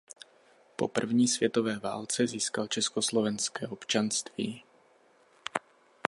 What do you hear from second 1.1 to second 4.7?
světové válce získal československé občanství.